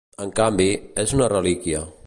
[0.23, 0.67] En canvi,
[1.03, 1.87] és una relíquia.